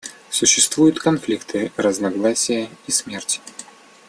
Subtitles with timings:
[0.31, 3.39] Существуют конфликты, разногласия и смерть.